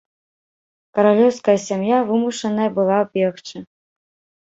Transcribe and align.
Каралеўская 0.99 1.55
сям'я 1.67 1.97
вымушаная 2.09 2.69
была 2.81 2.99
бегчы. 3.15 3.57